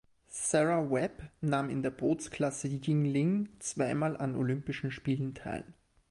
Sarah 0.29 0.89
Webb 0.89 1.29
nahm 1.41 1.69
in 1.69 1.83
der 1.83 1.91
Bootsklasse 1.91 2.67
Yngling 2.67 3.49
zweimal 3.59 4.17
an 4.17 4.35
Olympischen 4.35 4.89
Spielen 4.89 5.35
teil. 5.35 5.63